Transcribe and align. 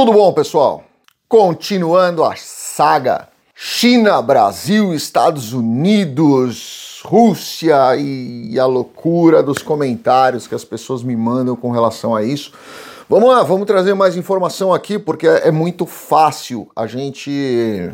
Tudo 0.00 0.14
bom, 0.14 0.32
pessoal? 0.32 0.84
Continuando 1.28 2.24
a 2.24 2.34
saga 2.34 3.28
China, 3.54 4.22
Brasil, 4.22 4.94
Estados 4.94 5.52
Unidos, 5.52 7.02
Rússia 7.04 7.76
e 7.96 8.58
a 8.58 8.64
loucura 8.64 9.42
dos 9.42 9.58
comentários 9.58 10.46
que 10.46 10.54
as 10.54 10.64
pessoas 10.64 11.02
me 11.02 11.14
mandam 11.14 11.54
com 11.54 11.70
relação 11.70 12.16
a 12.16 12.22
isso. 12.22 12.54
Vamos 13.10 13.28
lá, 13.28 13.42
vamos 13.42 13.66
trazer 13.66 13.92
mais 13.92 14.16
informação 14.16 14.72
aqui 14.72 14.98
porque 14.98 15.26
é 15.26 15.50
muito 15.50 15.84
fácil 15.84 16.66
a 16.74 16.86
gente 16.86 17.92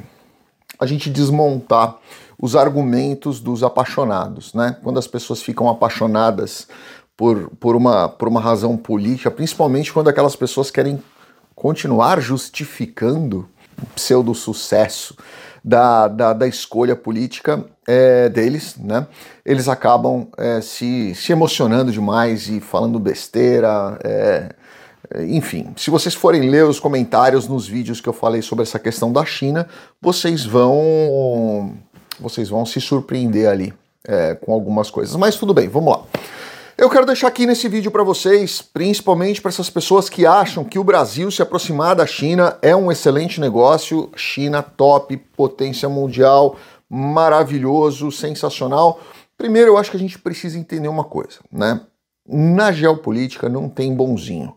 a 0.79 0.87
gente 0.87 1.11
desmontar 1.11 1.97
os 2.41 2.55
argumentos 2.55 3.41
dos 3.41 3.65
apaixonados, 3.65 4.55
né? 4.55 4.77
Quando 4.81 5.01
as 5.01 5.09
pessoas 5.09 5.43
ficam 5.43 5.69
apaixonadas 5.69 6.69
por, 7.17 7.51
por, 7.59 7.75
uma, 7.75 8.09
por 8.09 8.29
uma 8.29 8.41
razão 8.41 8.77
política, 8.77 9.29
principalmente 9.29 9.93
quando 9.93 10.07
aquelas 10.07 10.37
pessoas 10.37 10.71
querem 10.71 11.03
continuar 11.67 12.21
justificando 12.21 13.49
o 13.83 13.87
pseudo-sucesso 13.87 15.17
da, 15.65 16.07
da, 16.07 16.33
da, 16.33 16.47
escolha 16.47 16.95
política 16.95 17.65
é, 17.89 18.29
deles, 18.29 18.77
né? 18.79 19.05
Eles 19.45 19.69
acabam 19.69 20.29
é, 20.39 20.61
se, 20.61 21.13
se 21.17 21.33
emocionando 21.33 21.91
demais 21.91 22.49
e 22.49 22.61
falando 22.61 23.01
besteira. 23.01 23.99
É, 24.05 24.55
enfim, 25.27 25.73
se 25.77 25.91
vocês 25.91 26.15
forem 26.15 26.49
ler 26.49 26.65
os 26.65 26.79
comentários 26.79 27.49
nos 27.49 27.67
vídeos 27.67 28.01
que 28.01 28.09
eu 28.09 28.13
falei 28.13 28.43
sobre 28.43 28.63
essa 28.63 28.79
questão 28.79 29.13
da 29.13 29.25
China, 29.25 29.67
vocês 30.01 30.45
vão 30.45 31.75
vocês 32.21 32.49
vão 32.49 32.65
se 32.65 32.81
surpreender 32.81 33.49
ali 33.49 33.75
é, 34.07 34.37
com 34.37 34.53
algumas 34.53 34.89
coisas. 34.89 35.17
Mas 35.17 35.35
tudo 35.35 35.53
bem, 35.53 35.69
vamos 35.69 35.97
lá. 35.97 36.05
Eu 36.79 36.91
quero 36.91 37.07
deixar 37.07 37.29
aqui 37.29 37.47
nesse 37.47 37.71
vídeo 37.71 37.91
para 37.91 38.03
vocês, 38.05 38.61
principalmente 38.61 39.41
para 39.41 39.49
essas 39.49 39.71
pessoas 39.71 40.11
que 40.11 40.27
acham 40.27 40.63
que 40.63 40.79
o 40.79 40.85
Brasil 40.85 41.31
se 41.31 41.41
aproximar 41.41 41.97
da 41.97 42.07
China 42.07 42.59
é 42.61 42.77
um 42.77 42.93
excelente 42.93 43.41
negócio, 43.41 44.11
China 44.15 44.63
top, 44.63 45.17
potência 45.35 45.89
mundial, 45.89 46.57
maravilhoso, 46.87 48.13
sensacional. 48.13 49.01
Primeiro, 49.39 49.71
eu 49.71 49.79
acho 49.79 49.91
que 49.91 49.97
a 49.97 50.01
gente 50.01 50.19
precisa 50.19 50.59
entender 50.59 50.89
uma 50.89 51.05
coisa, 51.05 51.39
né? 51.51 51.81
Na 52.29 52.71
geopolítica 52.71 53.49
não 53.49 53.71
tem 53.71 53.95
bonzinho. 53.95 54.55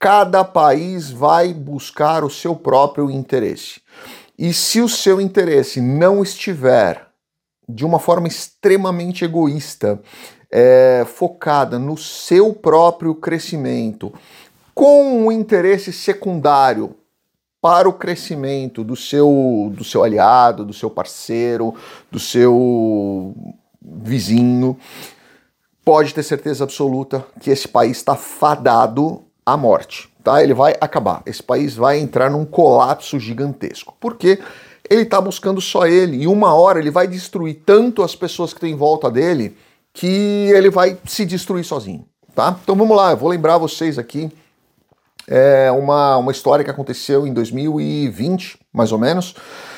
Cada 0.00 0.44
país 0.44 1.10
vai 1.10 1.52
buscar 1.52 2.24
o 2.24 2.30
seu 2.30 2.56
próprio 2.56 3.10
interesse. 3.10 3.82
E 4.38 4.54
se 4.54 4.80
o 4.80 4.88
seu 4.88 5.20
interesse 5.20 5.78
não 5.78 6.22
estiver 6.22 7.06
de 7.68 7.84
uma 7.84 7.98
forma 7.98 8.28
extremamente 8.28 9.24
egoísta, 9.24 10.00
é, 10.56 11.04
focada 11.04 11.80
no 11.80 11.96
seu 11.98 12.54
próprio 12.54 13.12
crescimento, 13.12 14.14
com 14.72 15.26
um 15.26 15.32
interesse 15.32 15.92
secundário 15.92 16.94
para 17.60 17.88
o 17.88 17.92
crescimento 17.92 18.84
do 18.84 18.94
seu, 18.94 19.72
do 19.74 19.82
seu 19.82 20.04
aliado, 20.04 20.64
do 20.64 20.72
seu 20.72 20.88
parceiro, 20.88 21.74
do 22.08 22.20
seu 22.20 23.34
vizinho, 23.82 24.78
pode 25.84 26.14
ter 26.14 26.22
certeza 26.22 26.62
absoluta 26.62 27.26
que 27.40 27.50
esse 27.50 27.66
país 27.66 27.96
está 27.96 28.14
fadado 28.14 29.22
à 29.44 29.56
morte 29.56 30.14
tá? 30.24 30.42
Ele 30.42 30.54
vai 30.54 30.74
acabar. 30.80 31.22
Esse 31.26 31.42
país 31.42 31.76
vai 31.76 32.00
entrar 32.00 32.30
num 32.30 32.46
colapso 32.46 33.20
gigantesco. 33.20 33.94
Porque 34.00 34.40
ele 34.88 35.02
está 35.02 35.20
buscando 35.20 35.60
só 35.60 35.86
ele 35.86 36.22
e 36.22 36.26
uma 36.26 36.54
hora 36.54 36.78
ele 36.78 36.90
vai 36.90 37.06
destruir 37.06 37.62
tanto 37.64 38.02
as 38.02 38.16
pessoas 38.16 38.52
que 38.52 38.56
estão 38.56 38.68
em 38.68 38.74
volta 38.74 39.10
dele 39.10 39.56
que 39.94 40.50
ele 40.52 40.68
vai 40.68 40.98
se 41.06 41.24
destruir 41.24 41.64
sozinho, 41.64 42.04
tá? 42.34 42.58
Então 42.62 42.76
vamos 42.76 42.94
lá, 42.94 43.12
eu 43.12 43.16
vou 43.16 43.30
lembrar 43.30 43.56
vocês 43.56 43.98
aqui 43.98 44.30
é 45.26 45.70
uma, 45.70 46.18
uma 46.18 46.32
história 46.32 46.64
que 46.64 46.70
aconteceu 46.70 47.26
em 47.26 47.32
2020, 47.32 48.58
mais 48.72 48.92
ou 48.92 48.98
menos. 48.98 49.34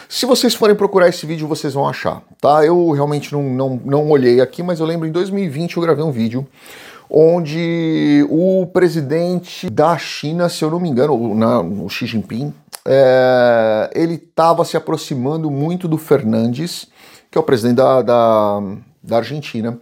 Se 0.08 0.26
vocês 0.26 0.54
forem 0.54 0.74
procurar 0.74 1.08
esse 1.08 1.26
vídeo, 1.26 1.48
vocês 1.48 1.74
vão 1.74 1.88
achar, 1.88 2.22
tá? 2.40 2.64
Eu 2.64 2.90
realmente 2.90 3.32
não, 3.32 3.42
não, 3.42 3.80
não 3.84 4.10
olhei 4.10 4.40
aqui, 4.40 4.62
mas 4.62 4.80
eu 4.80 4.86
lembro 4.86 5.06
em 5.06 5.12
2020 5.12 5.76
eu 5.76 5.82
gravei 5.82 6.04
um 6.04 6.12
vídeo 6.12 6.46
onde 7.08 8.26
o 8.28 8.66
presidente 8.72 9.70
da 9.70 9.96
China, 9.96 10.48
se 10.48 10.64
eu 10.64 10.70
não 10.70 10.80
me 10.80 10.88
engano, 10.88 11.14
o, 11.14 11.88
Xi 11.88 12.04
Jinping, 12.04 12.52
é, 12.84 13.90
ele 13.94 14.14
estava 14.14 14.64
se 14.64 14.76
aproximando 14.76 15.48
muito 15.48 15.86
do 15.86 15.98
Fernandes, 15.98 16.88
que 17.30 17.38
é 17.38 17.40
o 17.40 17.44
presidente 17.44 17.76
da, 17.76 18.02
da, 18.02 18.60
da 19.02 19.16
Argentina, 19.18 19.78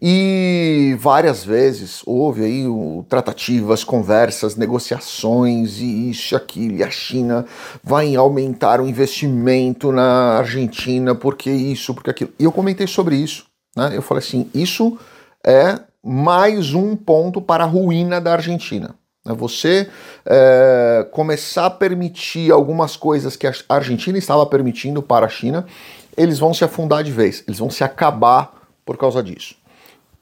e 0.00 0.94
várias 0.98 1.44
vezes 1.44 2.02
houve 2.04 2.44
aí 2.44 2.66
o, 2.66 3.04
tratativas, 3.08 3.82
conversas, 3.82 4.54
negociações 4.54 5.78
e 5.78 6.10
isso 6.10 6.34
e 6.34 6.36
aquilo, 6.36 6.76
e 6.76 6.82
a 6.82 6.90
China 6.90 7.46
vai 7.82 8.14
aumentar 8.14 8.80
o 8.80 8.88
investimento 8.88 9.90
na 9.90 10.38
Argentina, 10.38 11.14
porque 11.14 11.50
isso, 11.50 11.94
porque 11.94 12.10
aquilo. 12.10 12.30
E 12.38 12.44
eu 12.44 12.52
comentei 12.52 12.86
sobre 12.86 13.16
isso, 13.16 13.46
né? 13.74 13.92
Eu 13.94 14.02
falei 14.02 14.22
assim, 14.22 14.50
isso 14.54 14.98
é 15.44 15.78
mais 16.04 16.74
um 16.74 16.94
ponto 16.94 17.40
para 17.40 17.64
a 17.64 17.66
ruína 17.66 18.20
da 18.20 18.32
Argentina. 18.32 18.94
É 19.26 19.32
você 19.32 19.88
é, 20.24 21.06
começar 21.10 21.66
a 21.66 21.70
permitir 21.70 22.52
algumas 22.52 22.96
coisas 22.96 23.34
que 23.34 23.46
a 23.46 23.52
Argentina 23.68 24.16
estava 24.16 24.46
permitindo 24.46 25.02
para 25.02 25.26
a 25.26 25.28
China, 25.28 25.66
eles 26.16 26.38
vão 26.38 26.54
se 26.54 26.64
afundar 26.64 27.02
de 27.02 27.10
vez, 27.10 27.42
eles 27.46 27.58
vão 27.58 27.68
se 27.68 27.82
acabar 27.82 28.52
por 28.84 28.96
causa 28.96 29.22
disso. 29.22 29.56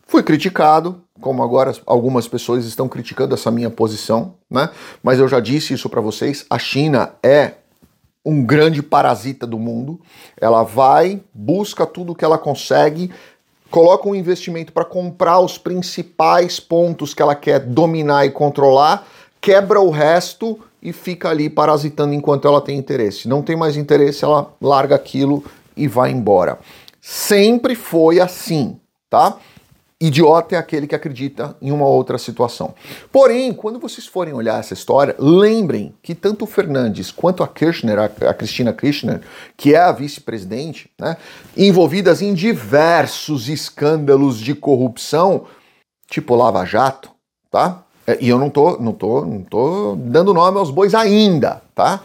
Fui 0.06 0.22
criticado, 0.22 1.02
como 1.20 1.42
agora 1.42 1.72
algumas 1.86 2.28
pessoas 2.28 2.64
estão 2.64 2.88
criticando 2.88 3.34
essa 3.34 3.50
minha 3.50 3.70
posição, 3.70 4.34
né? 4.50 4.70
Mas 5.02 5.18
eu 5.18 5.26
já 5.26 5.40
disse 5.40 5.74
isso 5.74 5.88
para 5.88 6.00
vocês: 6.00 6.44
a 6.48 6.58
China 6.58 7.12
é 7.22 7.54
um 8.24 8.42
grande 8.44 8.82
parasita 8.82 9.46
do 9.46 9.58
mundo. 9.58 10.00
Ela 10.40 10.62
vai, 10.62 11.20
busca 11.32 11.86
tudo 11.86 12.14
que 12.14 12.24
ela 12.24 12.38
consegue, 12.38 13.10
coloca 13.70 14.08
um 14.08 14.14
investimento 14.14 14.72
para 14.72 14.84
comprar 14.84 15.40
os 15.40 15.58
principais 15.58 16.58
pontos 16.58 17.12
que 17.12 17.20
ela 17.20 17.34
quer 17.34 17.60
dominar 17.60 18.24
e 18.24 18.30
controlar, 18.30 19.06
quebra 19.40 19.80
o 19.80 19.90
resto 19.90 20.58
e 20.82 20.92
fica 20.92 21.30
ali 21.30 21.48
parasitando 21.48 22.14
enquanto 22.14 22.46
ela 22.46 22.60
tem 22.60 22.78
interesse. 22.78 23.28
Não 23.28 23.42
tem 23.42 23.56
mais 23.56 23.76
interesse, 23.76 24.24
ela 24.24 24.52
larga 24.60 24.94
aquilo 24.94 25.44
e 25.76 25.88
vai 25.88 26.10
embora. 26.10 26.58
Sempre 27.00 27.74
foi 27.74 28.20
assim, 28.20 28.78
tá? 29.10 29.36
Idiota 30.06 30.54
é 30.54 30.58
aquele 30.58 30.86
que 30.86 30.94
acredita 30.94 31.56
em 31.62 31.72
uma 31.72 31.86
outra 31.86 32.18
situação. 32.18 32.74
Porém, 33.10 33.54
quando 33.54 33.78
vocês 33.78 34.06
forem 34.06 34.34
olhar 34.34 34.60
essa 34.60 34.74
história, 34.74 35.16
lembrem 35.18 35.94
que 36.02 36.14
tanto 36.14 36.44
o 36.44 36.46
Fernandes 36.46 37.10
quanto 37.10 37.42
a 37.42 37.48
Kirchner, 37.48 37.98
a, 37.98 38.04
a 38.28 38.34
Cristina 38.34 38.72
Kirchner, 38.74 39.22
que 39.56 39.74
é 39.74 39.78
a 39.78 39.92
vice-presidente, 39.92 40.90
né, 41.00 41.16
envolvidas 41.56 42.20
em 42.20 42.34
diversos 42.34 43.48
escândalos 43.48 44.38
de 44.38 44.54
corrupção, 44.54 45.46
tipo 46.06 46.34
Lava 46.34 46.66
Jato, 46.66 47.10
tá? 47.50 47.82
É, 48.06 48.18
e 48.20 48.28
eu 48.28 48.38
não 48.38 48.50
tô, 48.50 48.76
não 48.78 48.92
tô, 48.92 49.24
não 49.24 49.42
tô 49.42 49.96
dando 49.98 50.34
nome 50.34 50.58
aos 50.58 50.70
bois 50.70 50.94
ainda, 50.94 51.62
tá? 51.74 52.02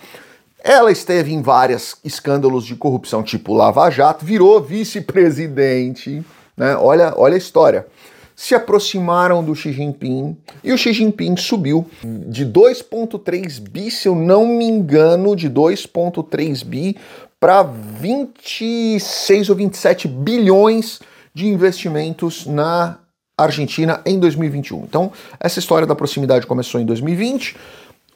Ela 0.64 0.90
esteve 0.90 1.34
em 1.34 1.42
vários 1.42 1.98
escândalos 2.04 2.66
de 2.66 2.78
corrupção, 2.78 3.24
tipo 3.24 3.54
Lava 3.54 3.90
Jato, 3.90 4.26
virou 4.26 4.62
vice-presidente 4.62 6.24
né? 6.60 6.76
Olha, 6.76 7.14
olha 7.16 7.36
a 7.36 7.38
história. 7.38 7.88
Se 8.36 8.54
aproximaram 8.54 9.44
do 9.44 9.56
Xi 9.56 9.74
Jinping 9.74 10.38
e 10.64 10.72
o 10.72 10.78
Xi 10.78 10.94
Jinping 10.94 11.36
subiu 11.36 11.90
de 12.04 12.46
2,3 12.46 13.60
bi, 13.60 13.90
se 13.90 14.08
eu 14.08 14.16
não 14.16 14.46
me 14.46 14.66
engano, 14.66 15.36
de 15.36 15.50
2,3 15.50 16.64
bi 16.64 16.96
para 17.40 17.64
26 17.64 19.50
ou 19.50 19.56
27 19.56 20.08
bilhões 20.08 21.00
de 21.34 21.48
investimentos 21.48 22.46
na 22.46 23.00
Argentina 23.38 24.02
em 24.06 24.20
2021. 24.20 24.84
Então, 24.84 25.12
essa 25.40 25.60
história 25.60 25.88
da 25.88 25.96
proximidade 25.96 26.46
começou 26.46 26.80
em 26.82 26.86
2020, 26.86 27.56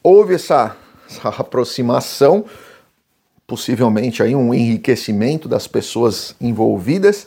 houve 0.02 0.34
essa, 0.34 0.76
essa 1.08 1.28
aproximação, 1.28 2.44
possivelmente 3.46 4.22
aí 4.22 4.34
um 4.34 4.52
enriquecimento 4.52 5.48
das 5.48 5.66
pessoas 5.66 6.34
envolvidas, 6.40 7.26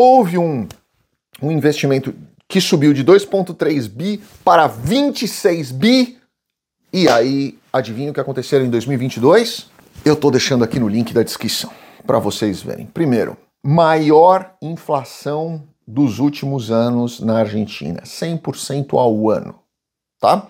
houve 0.00 0.38
um, 0.38 0.66
um 1.42 1.52
investimento 1.52 2.14
que 2.48 2.58
subiu 2.58 2.94
de 2.94 3.04
2,3 3.04 3.86
bi 3.86 4.18
para 4.42 4.66
26 4.66 5.72
bi. 5.72 6.18
E 6.90 7.06
aí, 7.06 7.58
adivinha 7.70 8.10
o 8.10 8.14
que 8.14 8.20
aconteceu 8.20 8.64
em 8.64 8.70
2022? 8.70 9.68
Eu 10.02 10.14
estou 10.14 10.30
deixando 10.30 10.64
aqui 10.64 10.80
no 10.80 10.88
link 10.88 11.12
da 11.12 11.22
descrição 11.22 11.70
para 12.06 12.18
vocês 12.18 12.62
verem. 12.62 12.86
Primeiro, 12.86 13.36
maior 13.62 14.54
inflação 14.62 15.64
dos 15.86 16.18
últimos 16.18 16.70
anos 16.70 17.20
na 17.20 17.40
Argentina, 17.40 18.00
100% 18.02 18.98
ao 18.98 19.28
ano, 19.28 19.54
tá? 20.18 20.48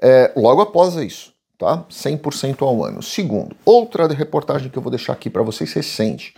É, 0.00 0.32
logo 0.34 0.62
após 0.62 0.94
isso, 0.94 1.34
tá? 1.58 1.84
100% 1.90 2.62
ao 2.62 2.82
ano. 2.82 3.02
Segundo, 3.02 3.54
outra 3.62 4.08
reportagem 4.08 4.70
que 4.70 4.78
eu 4.78 4.82
vou 4.82 4.90
deixar 4.90 5.12
aqui 5.12 5.28
para 5.28 5.42
vocês 5.42 5.70
recente. 5.74 6.34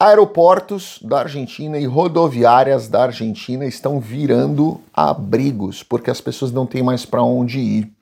Aeroportos 0.00 1.00
da 1.02 1.18
Argentina 1.22 1.76
e 1.76 1.84
rodoviárias 1.84 2.86
da 2.86 3.02
Argentina 3.02 3.66
estão 3.66 3.98
virando 3.98 4.80
abrigos 4.94 5.82
porque 5.82 6.08
as 6.08 6.20
pessoas 6.20 6.52
não 6.52 6.66
têm 6.66 6.84
mais 6.84 7.04
para 7.04 7.20
onde 7.20 7.58
ir. 7.58 7.92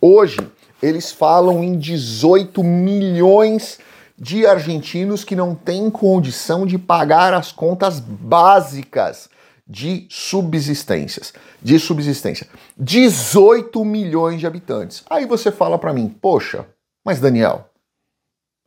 Hoje 0.00 0.38
eles 0.82 1.12
falam 1.12 1.62
em 1.62 1.78
18 1.78 2.64
milhões 2.64 3.78
de 4.18 4.46
argentinos 4.46 5.22
que 5.22 5.36
não 5.36 5.54
têm 5.54 5.90
condição 5.90 6.64
de 6.64 6.78
pagar 6.78 7.34
as 7.34 7.52
contas 7.52 8.00
básicas 8.00 9.28
de 9.68 10.06
subsistências, 10.08 11.34
de 11.60 11.78
subsistência. 11.78 12.48
18 12.78 13.84
milhões 13.84 14.40
de 14.40 14.46
habitantes. 14.46 15.04
Aí 15.10 15.26
você 15.26 15.52
fala 15.52 15.78
para 15.78 15.92
mim, 15.92 16.08
poxa, 16.08 16.64
mas 17.04 17.20
Daniel, 17.20 17.68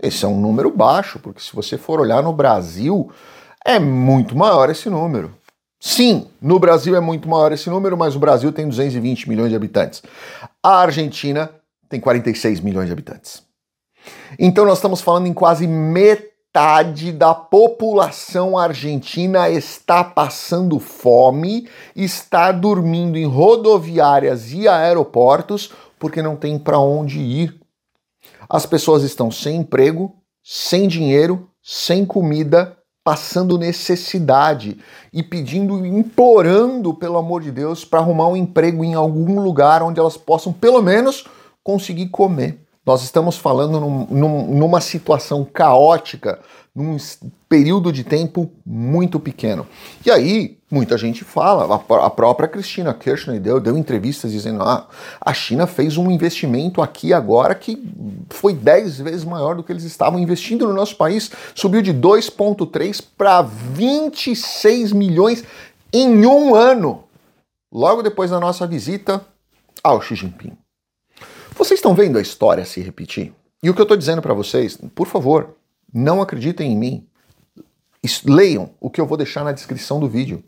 esse 0.02 0.24
é 0.24 0.28
um 0.28 0.40
número 0.40 0.70
baixo, 0.70 1.20
porque 1.20 1.42
se 1.42 1.56
você 1.56 1.78
for 1.78 2.00
olhar 2.00 2.22
no 2.22 2.32
Brasil, 2.32 3.12
é 3.66 3.80
muito 3.80 4.38
maior 4.38 4.70
esse 4.70 4.90
número. 4.90 5.34
Sim, 5.80 6.28
no 6.42 6.60
Brasil 6.60 6.96
é 6.96 7.00
muito 7.00 7.30
maior 7.30 7.52
esse 7.52 7.70
número, 7.70 7.98
mas 7.98 8.16
o 8.16 8.20
Brasil 8.20 8.52
tem 8.52 8.68
220 8.68 9.30
milhões 9.30 9.50
de 9.50 9.56
habitantes. 9.56 10.02
A 10.62 10.80
Argentina 10.80 11.52
tem 11.88 12.00
46 12.00 12.60
milhões 12.62 12.88
de 12.88 12.94
habitantes. 12.94 13.44
Então 14.40 14.66
nós 14.66 14.78
estamos 14.78 15.02
falando 15.02 15.28
em 15.28 15.34
quase 15.34 15.68
metade 15.68 17.12
da 17.12 17.36
população 17.36 18.58
argentina 18.58 19.50
está 19.50 20.04
passando 20.04 20.80
fome, 20.80 21.68
está 21.96 22.52
dormindo 22.52 23.18
em 23.18 23.26
rodoviárias 23.26 24.52
e 24.52 24.68
aeroportos 24.68 25.72
porque 26.00 26.22
não 26.22 26.36
tem 26.36 26.58
para 26.58 26.80
onde 26.80 27.20
ir. 27.20 27.60
As 28.50 28.66
pessoas 28.66 29.04
estão 29.04 29.30
sem 29.30 29.58
emprego, 29.58 30.16
sem 30.44 30.88
dinheiro, 30.88 31.50
sem 31.62 32.06
comida, 32.06 32.78
passando 33.04 33.58
necessidade 33.58 34.78
e 35.14 35.24
pedindo, 35.24 35.86
implorando, 35.86 36.94
pelo 36.94 37.18
amor 37.18 37.42
de 37.42 37.52
Deus, 37.52 37.86
para 37.86 38.00
arrumar 38.00 38.28
um 38.28 38.36
emprego 38.36 38.84
em 38.84 38.94
algum 38.94 39.40
lugar 39.40 39.82
onde 39.82 40.00
elas 40.00 40.18
possam, 40.18 40.52
pelo 40.52 40.82
menos, 40.82 41.26
conseguir 41.64 42.10
comer. 42.10 42.68
Nós 42.86 43.04
estamos 43.04 43.38
falando 43.38 43.80
num, 43.80 44.08
num, 44.10 44.56
numa 44.56 44.80
situação 44.80 45.44
caótica, 45.46 46.40
num 46.74 46.96
período 47.50 47.92
de 47.92 48.04
tempo 48.04 48.50
muito 48.66 49.20
pequeno. 49.20 49.68
E 50.06 50.12
aí, 50.12 50.57
muita 50.70 50.98
gente 50.98 51.24
fala, 51.24 51.76
a, 51.76 52.10
própria 52.10 52.48
Cristina 52.48 52.94
Kirchner 52.94 53.40
deu, 53.40 53.60
deu 53.60 53.78
entrevistas 53.78 54.32
dizendo: 54.32 54.62
ah, 54.64 54.88
a 55.20 55.34
China 55.34 55.66
fez 55.66 55.98
um 55.98 56.12
investimento 56.12 56.82
aqui 56.82 57.14
agora 57.14 57.56
que 57.56 57.82
foi 58.30 58.54
10 58.54 59.00
vezes 59.00 59.24
maior 59.24 59.56
do 59.56 59.64
que 59.64 59.72
eles 59.72 59.84
estavam 59.84 60.20
investindo 60.20 60.68
no 60.68 60.74
nosso 60.74 60.96
país, 60.96 61.32
subiu 61.56 61.82
de 61.82 61.94
2,3 61.94 63.04
para 63.18 63.42
26 63.42 64.92
milhões 64.92 65.44
em 65.94 66.26
um 66.26 66.54
ano, 66.54 67.04
logo 67.72 68.02
depois 68.02 68.30
da 68.30 68.40
nossa 68.40 68.68
visita 68.68 69.26
ao 69.84 70.02
Xi 70.02 70.16
Jinping. 70.16 70.58
Vocês 71.56 71.80
estão 71.80 71.96
vendo 71.96 72.18
a 72.18 72.22
história 72.22 72.66
se 72.66 72.82
repetir? 72.82 73.34
E 73.64 73.70
o 73.70 73.74
que 73.74 73.82
eu 73.82 73.84
estou 73.84 73.98
dizendo 73.98 74.22
para 74.22 74.34
vocês, 74.34 74.78
por 74.94 75.08
favor, 75.08 75.56
não 75.92 76.22
acreditem 76.22 76.74
em 76.74 76.78
mim. 76.78 77.08
Leiam 78.24 78.70
o 78.80 78.90
que 78.90 79.02
eu 79.02 79.08
vou 79.08 79.18
deixar 79.18 79.44
na 79.44 79.52
descrição 79.52 80.00
do 80.00 80.08
vídeo. 80.08 80.44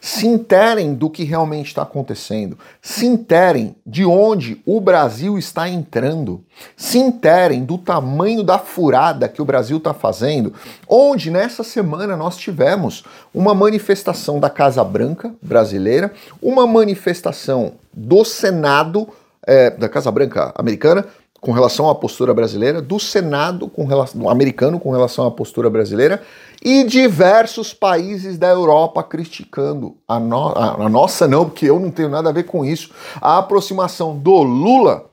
Se 0.00 0.26
interem 0.26 0.94
do 0.94 1.08
que 1.08 1.24
realmente 1.24 1.68
está 1.68 1.82
acontecendo. 1.82 2.58
Se 2.80 3.06
interem 3.06 3.74
de 3.86 4.04
onde 4.04 4.60
o 4.66 4.80
Brasil 4.80 5.38
está 5.38 5.68
entrando. 5.68 6.42
Se 6.76 6.98
interem 6.98 7.64
do 7.64 7.78
tamanho 7.78 8.42
da 8.42 8.58
furada 8.58 9.28
que 9.28 9.40
o 9.40 9.44
Brasil 9.44 9.78
está 9.78 9.94
fazendo. 9.94 10.52
Onde 10.88 11.30
nessa 11.30 11.62
semana 11.62 12.16
nós 12.16 12.36
tivemos 12.36 13.04
uma 13.32 13.54
manifestação 13.54 14.40
da 14.40 14.50
Casa 14.50 14.82
Branca 14.82 15.34
brasileira, 15.40 16.12
uma 16.40 16.66
manifestação 16.66 17.74
do 17.92 18.24
Senado 18.24 19.08
é, 19.46 19.70
da 19.70 19.88
Casa 19.88 20.10
Branca 20.10 20.52
americana 20.54 21.06
com 21.42 21.50
relação 21.50 21.90
à 21.90 21.94
postura 21.94 22.32
brasileira, 22.32 22.80
do 22.80 23.00
Senado 23.00 23.68
com 23.68 23.84
relação, 23.84 24.30
americano 24.30 24.78
com 24.78 24.92
relação 24.92 25.26
à 25.26 25.30
postura 25.30 25.68
brasileira 25.68 26.22
e 26.64 26.84
diversos 26.84 27.74
países 27.74 28.38
da 28.38 28.48
Europa 28.48 29.02
criticando 29.02 29.96
a, 30.06 30.20
no, 30.20 30.50
a, 30.50 30.84
a 30.84 30.88
nossa 30.88 31.26
não, 31.26 31.46
porque 31.46 31.66
eu 31.66 31.80
não 31.80 31.90
tenho 31.90 32.08
nada 32.08 32.28
a 32.28 32.32
ver 32.32 32.44
com 32.44 32.64
isso, 32.64 32.92
a 33.20 33.38
aproximação 33.38 34.16
do 34.16 34.40
Lula 34.44 35.10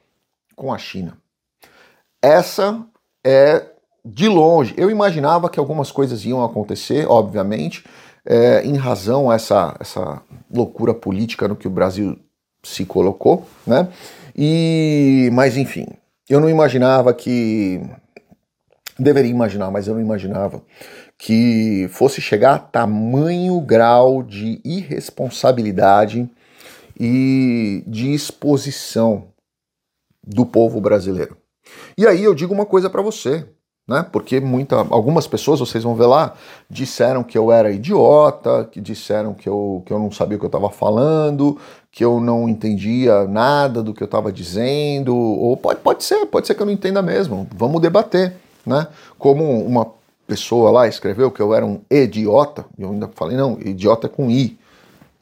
com 0.56 0.72
a 0.72 0.78
China. 0.78 1.18
Essa 2.22 2.80
é 3.26 3.66
de 4.06 4.28
longe. 4.28 4.76
Eu 4.78 4.92
imaginava 4.92 5.50
que 5.50 5.60
algumas 5.60 5.92
coisas 5.92 6.24
iam 6.26 6.44
acontecer, 6.44 7.08
obviamente, 7.10 7.84
é, 8.24 8.64
em 8.64 8.76
razão 8.76 9.31
a 9.31 9.36
essa, 9.36 9.76
essa 9.80 10.22
loucura 10.54 10.94
política 10.94 11.48
no 11.48 11.56
que 11.56 11.68
o 11.68 11.72
Brasil 11.72 12.20
se 12.62 12.86
colocou, 12.86 13.48
né? 13.66 13.88
E, 14.36 15.30
mas 15.34 15.58
enfim, 15.58 15.88
eu 16.30 16.40
não 16.40 16.50
imaginava 16.50 17.14
que 17.14 17.81
deveria 18.98 19.31
imaginar, 19.31 19.72
mas 19.72 19.88
eu 19.88 19.96
não 19.96 20.02
imaginava 20.02 20.64
que 21.18 21.90
fosse 21.92 22.22
chegar 22.22 22.54
a 22.54 22.60
tamanho 22.60 23.60
grau 23.60 24.22
de 24.22 24.62
irresponsabilidade 24.64 26.30
e 27.00 27.84
de 27.88 28.14
exposição 28.14 29.30
do 30.26 30.46
povo 30.46 30.80
brasileiro. 30.80 31.38
E 31.98 32.06
aí 32.06 32.24
eu 32.24 32.36
digo 32.36 32.54
uma 32.54 32.66
coisa 32.66 32.90
para 32.90 33.02
você, 33.02 33.46
né? 33.90 34.06
Porque 34.12 34.40
muita, 34.40 34.76
algumas 34.92 35.26
pessoas, 35.26 35.60
vocês 35.60 35.84
vão 35.84 35.96
ver 35.96 36.06
lá, 36.06 36.36
disseram 36.70 37.24
que 37.24 37.36
eu 37.36 37.52
era 37.52 37.72
idiota, 37.72 38.70
que 38.72 38.80
disseram 38.80 39.34
que 39.34 39.50
eu, 39.50 39.82
que 39.84 39.92
eu 39.92 39.98
não 39.98 40.12
sabia 40.12 40.38
o 40.38 40.40
que 40.40 40.46
eu 40.46 40.50
estava 40.50 40.70
falando, 40.70 41.58
que 41.92 42.06
eu 42.06 42.22
não 42.22 42.48
entendia 42.48 43.26
nada 43.28 43.82
do 43.82 43.92
que 43.92 44.04
eu 44.04 44.06
estava 44.06 44.32
dizendo, 44.32 45.18
ou 45.18 45.58
pode, 45.58 45.80
pode 45.80 46.04
ser, 46.04 46.24
pode 46.28 46.46
ser 46.46 46.54
que 46.54 46.62
eu 46.62 46.68
não 46.68 46.74
entenda 46.74 47.02
mesmo. 47.02 47.48
Vamos 47.56 47.82
debater, 47.82 48.36
né? 48.64 48.88
Como 49.18 49.44
uma 49.66 49.88
pessoa 50.28 50.70
lá 50.70 50.88
escreveu 50.88 51.32
que 51.32 51.42
eu 51.42 51.56
era 51.56 51.66
um 51.66 51.82
idiota, 51.90 52.66
e 52.78 52.84
eu 52.84 52.92
ainda 52.92 53.10
falei, 53.16 53.36
não, 53.36 53.58
idiota 53.60 54.06
é 54.06 54.10
com 54.10 54.30
I. 54.30 54.56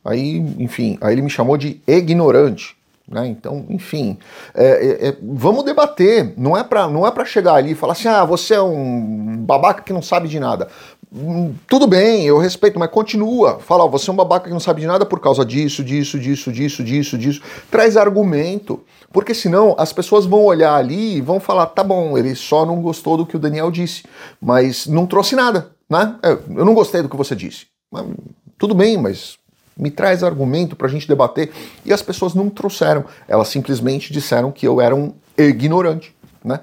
Aí, 0.04 0.40
enfim, 0.60 0.98
aí 1.00 1.14
ele 1.14 1.22
me 1.22 1.30
chamou 1.30 1.56
de 1.56 1.82
ignorante. 1.88 2.76
Né? 3.08 3.28
Então, 3.28 3.66
enfim, 3.70 4.18
é, 4.54 4.66
é, 4.66 5.08
é, 5.08 5.18
vamos 5.22 5.64
debater. 5.64 6.34
Não 6.38 6.58
é 6.58 6.64
para 6.64 6.88
não 6.88 7.08
é 7.08 7.12
para 7.12 7.24
chegar 7.24 7.56
ali 7.56 7.72
e 7.72 7.76
falar 7.76 7.94
assim, 7.94 8.08
ah, 8.10 8.26
você 8.26 8.56
é 8.56 8.62
um 8.62 9.38
babaca 9.38 9.82
que 9.82 9.94
não 9.94 10.02
sabe 10.02 10.28
de 10.28 10.40
nada. 10.40 10.68
Hum, 11.14 11.54
tudo 11.68 11.88
bem, 11.88 12.26
eu 12.26 12.38
respeito, 12.38 12.78
mas 12.78 12.92
continua. 12.92 13.60
Fala, 13.60 13.88
você 13.88 14.10
é 14.10 14.14
um 14.14 14.16
babaca 14.16 14.48
que 14.48 14.54
não 14.54 14.60
sabe 14.60 14.82
de 14.82 14.88
nada 14.88 15.06
por 15.06 15.22
causa 15.22 15.46
disso, 15.46 15.82
disso, 15.84 16.20
disso, 16.20 16.52
disso, 16.52 16.84
disso, 16.84 17.18
disso. 17.18 17.42
Traz 17.72 17.96
argumento, 17.96 18.84
porque 19.14 19.34
senão 19.34 19.74
as 19.78 19.94
pessoas 19.94 20.26
vão 20.26 20.44
olhar 20.44 20.76
ali 20.76 21.16
e 21.16 21.22
vão 21.22 21.40
falar, 21.40 21.68
tá 21.68 21.84
bom, 21.84 22.18
ele 22.18 22.36
só 22.36 22.66
não 22.66 22.82
gostou 22.82 23.16
do 23.16 23.26
que 23.26 23.38
o 23.38 23.40
Daniel 23.40 23.72
disse, 23.72 24.04
mas 24.42 24.86
não 24.86 25.06
trouxe 25.06 25.34
nada, 25.34 25.72
né? 25.90 26.18
É, 26.22 26.32
eu 26.32 26.66
não 26.66 26.74
gostei 26.74 27.02
do 27.02 27.08
que 27.08 27.16
você 27.16 27.34
disse. 27.34 27.68
Mas, 27.90 28.06
tudo 28.58 28.76
bem, 28.76 28.98
mas 28.98 29.38
me 29.78 29.92
traz 29.92 30.24
argumento 30.24 30.76
para 30.76 30.88
a 30.88 30.90
gente 30.90 31.08
debater. 31.08 31.52
E 31.86 31.94
as 31.94 32.02
pessoas 32.02 32.34
não 32.34 32.50
trouxeram, 32.50 33.06
elas 33.28 33.48
simplesmente 33.48 34.12
disseram 34.12 34.52
que 34.52 34.68
eu 34.68 34.82
era 34.82 34.96
um 34.96 35.14
ignorante. 35.38 36.16
Né? 36.44 36.60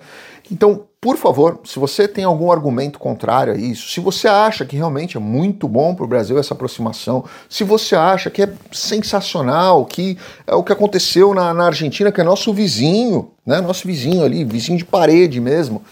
Então, 0.51 0.85
por 1.01 1.17
favor, 1.17 1.61
se 1.65 1.79
você 1.79 2.09
tem 2.09 2.25
algum 2.25 2.51
argumento 2.51 2.99
contrário 2.99 3.53
a 3.53 3.57
isso, 3.57 3.91
se 3.91 4.01
você 4.01 4.27
acha 4.27 4.65
que 4.65 4.75
realmente 4.75 5.17
é 5.17 5.21
muito 5.21 5.69
bom 5.69 5.95
para 5.95 6.05
o 6.05 6.09
Brasil 6.09 6.39
essa 6.39 6.55
aproximação, 6.55 7.25
se 7.49 7.63
você 7.63 7.95
acha 7.95 8.31
que 8.31 8.43
é 8.43 8.53
sensacional, 8.73 9.85
que 9.85 10.17
é 10.47 10.55
o 10.55 10.63
que 10.63 10.73
aconteceu 10.73 11.35
na, 11.35 11.53
na 11.53 11.67
Argentina, 11.67 12.11
que 12.11 12.21
é 12.21 12.25
nosso 12.25 12.53
vizinho, 12.55 13.31
né? 13.45 13.61
nosso 13.61 13.87
vizinho 13.87 14.25
ali, 14.25 14.45
vizinho 14.45 14.79
de 14.79 14.85
parede 14.85 15.41
mesmo, 15.41 15.83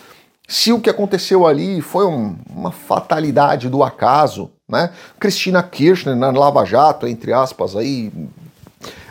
se 0.48 0.72
o 0.72 0.80
que 0.80 0.90
aconteceu 0.90 1.46
ali 1.46 1.80
foi 1.80 2.06
um, 2.06 2.36
uma 2.50 2.70
fatalidade 2.70 3.68
do 3.68 3.82
acaso, 3.82 4.50
né? 4.72 4.90
Cristina 5.20 5.62
Kirchner 5.62 6.16
na 6.16 6.30
Lava 6.30 6.64
Jato, 6.64 7.06
entre 7.06 7.32
aspas, 7.32 7.76
aí. 7.76 8.10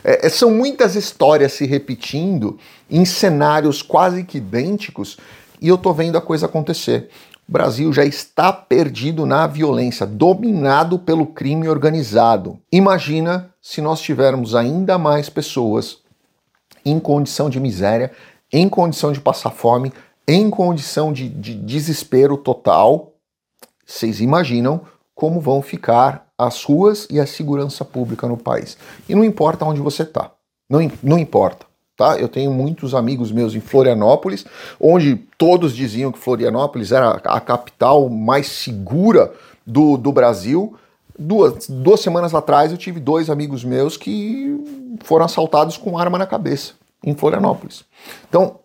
É, 0.04 0.26
é, 0.26 0.30
são 0.30 0.50
muitas 0.50 0.96
histórias 0.96 1.54
se 1.54 1.66
repetindo 1.66 2.58
em 2.90 3.06
cenários 3.06 3.84
quase 3.84 4.24
que 4.24 4.40
idênticos 4.40 5.18
e 5.62 5.68
eu 5.68 5.78
tô 5.78 5.94
vendo 5.94 6.18
a 6.18 6.22
coisa 6.22 6.48
acontecer. 6.48 7.10
O 7.48 7.52
Brasil 7.52 7.94
já 7.94 8.04
está 8.04 8.52
perdido 8.52 9.26
na 9.26 9.46
violência, 9.46 10.06
dominado 10.06 10.98
pelo 10.98 11.28
crime 11.28 11.70
organizado. 11.70 12.58
Imagina 12.72 13.54
se 13.62 13.80
nós 13.80 14.02
tivermos 14.02 14.56
ainda 14.56 14.98
mais 14.98 15.30
pessoas 15.30 16.00
em 16.84 17.00
condição 17.00 17.50
de 17.50 17.60
miséria, 17.60 18.12
em 18.52 18.68
condição 18.68 19.12
de 19.12 19.22
passar 19.22 19.52
fome, 19.52 19.94
em 20.28 20.50
condição 20.50 21.14
de, 21.14 21.30
de 21.30 21.54
desespero 21.54 22.38
total. 22.38 23.14
Vocês 23.86 24.20
imaginam 24.20 24.82
como 25.22 25.40
vão 25.40 25.62
ficar 25.62 26.26
as 26.36 26.64
ruas 26.64 27.08
e 27.08 27.20
a 27.20 27.28
segurança 27.28 27.86
pública 27.86 28.28
no 28.28 28.36
país. 28.36 28.76
E 29.08 29.14
não 29.14 29.24
importa 29.24 29.64
onde 29.64 29.80
você 29.80 30.02
está, 30.02 30.32
não, 30.68 30.92
não 31.04 31.20
importa. 31.20 31.68
Tá? 31.96 32.18
Eu 32.18 32.28
tenho 32.28 32.50
muitos 32.50 32.96
amigos 32.96 33.32
meus 33.32 33.54
em 33.54 33.60
Florianópolis, 33.60 34.44
onde 34.80 35.18
todos 35.38 35.76
diziam 35.76 36.12
que 36.12 36.18
Florianópolis 36.18 36.92
era 36.92 37.12
a 37.12 37.40
capital 37.40 38.10
mais 38.10 38.48
segura 38.48 39.32
do, 39.64 39.96
do 39.96 40.12
Brasil. 40.12 40.76
Duas, 41.20 41.70
duas 41.70 42.00
semanas 42.00 42.34
atrás 42.34 42.72
eu 42.72 42.78
tive 42.80 43.00
dois 43.00 43.30
amigos 43.30 43.64
meus 43.64 43.98
que 43.98 44.98
foram 45.04 45.26
assaltados 45.26 45.78
com 45.78 46.00
arma 46.00 46.18
na 46.18 46.26
cabeça 46.26 46.74
em 47.06 47.14
Florianópolis. 47.14 47.86
Então, 48.28 48.56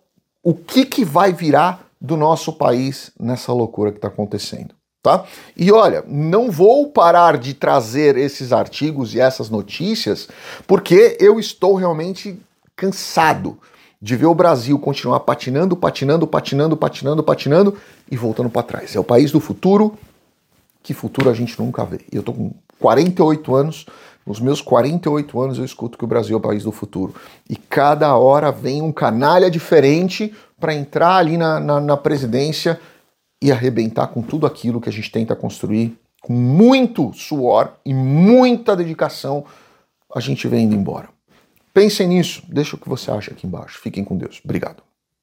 o 0.41 0.55
que, 0.55 0.85
que 0.85 1.05
vai 1.05 1.31
virar 1.31 1.87
do 1.99 2.15
nosso 2.15 2.53
país 2.53 3.11
nessa 3.19 3.51
loucura 3.51 3.91
que 3.91 3.97
está 3.97 4.07
acontecendo. 4.07 4.76
Tá? 5.07 5.23
E 5.55 5.71
olha, 5.71 6.03
não 6.05 6.51
vou 6.51 6.89
parar 6.89 7.37
de 7.37 7.53
trazer 7.53 8.17
esses 8.17 8.51
artigos 8.51 9.15
e 9.15 9.21
essas 9.21 9.49
notícias 9.49 10.27
porque 10.67 11.15
eu 11.17 11.39
estou 11.39 11.75
realmente 11.75 12.37
cansado 12.75 13.57
de 14.01 14.17
ver 14.17 14.25
o 14.25 14.35
Brasil 14.35 14.77
continuar 14.77 15.21
patinando, 15.21 15.77
patinando, 15.77 16.27
patinando, 16.27 16.75
patinando, 16.75 17.23
patinando 17.23 17.77
e 18.11 18.17
voltando 18.17 18.49
para 18.49 18.63
trás. 18.63 18.97
É 18.97 18.99
o 18.99 19.03
país 19.03 19.31
do 19.31 19.39
futuro. 19.39 19.97
Que 20.83 20.93
futuro 20.93 21.29
a 21.29 21.33
gente 21.33 21.57
nunca 21.57 21.85
vê. 21.85 22.01
Eu 22.11 22.21
tô 22.21 22.33
com 22.33 22.51
48 22.77 23.55
anos, 23.55 23.85
nos 24.25 24.41
meus 24.41 24.59
48 24.59 25.39
anos 25.39 25.57
eu 25.57 25.63
escuto 25.63 25.97
que 25.97 26.03
o 26.03 26.07
Brasil 26.07 26.35
é 26.35 26.37
o 26.37 26.41
país 26.41 26.65
do 26.65 26.71
futuro. 26.73 27.15
E 27.49 27.55
cada 27.55 28.13
hora 28.17 28.51
vem 28.51 28.81
um 28.81 28.91
canalha 28.91 29.49
diferente 29.49 30.33
para 30.59 30.75
entrar 30.75 31.15
ali 31.15 31.37
na, 31.37 31.61
na, 31.61 31.79
na 31.79 31.95
presidência 31.95 32.77
e 33.41 33.51
arrebentar 33.51 34.07
com 34.07 34.21
tudo 34.21 34.45
aquilo 34.45 34.81
que 34.81 34.89
a 34.89 34.91
gente 34.91 35.11
tenta 35.11 35.35
construir 35.35 35.97
com 36.21 36.33
muito 36.33 37.13
suor 37.13 37.73
e 37.85 37.93
muita 37.93 38.75
dedicação, 38.75 39.45
a 40.13 40.19
gente 40.19 40.47
vem 40.47 40.65
indo 40.65 40.75
embora. 40.75 41.09
Pensem 41.73 42.07
nisso, 42.07 42.43
deixa 42.49 42.75
o 42.75 42.79
que 42.79 42.89
você 42.89 43.11
acha 43.11 43.31
aqui 43.31 43.45
embaixo. 43.45 43.79
Fiquem 43.79 44.03
com 44.03 44.17
Deus. 44.17 44.41
Obrigado. 44.43 44.86